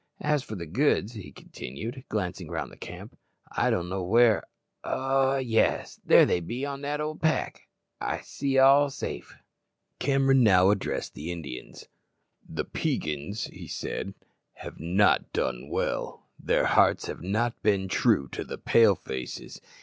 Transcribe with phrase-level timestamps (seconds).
[0.21, 3.15] As for the goods," he continued, glancing round the camp,
[3.51, 4.43] "I don't know where
[4.83, 5.35] ah!
[5.37, 7.67] yes, there they be in the old pack.
[7.99, 9.35] I see all safe."
[9.99, 11.85] Cameron now addressed the Indians.
[12.49, 14.15] "The Peigans," he said,
[14.53, 16.25] "have not done well.
[16.39, 19.61] Their hearts have not been true to the Pale faces.